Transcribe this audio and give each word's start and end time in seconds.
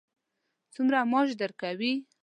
څومره 0.73 0.99
معاش 1.11 1.29
درکوي. 1.39 1.93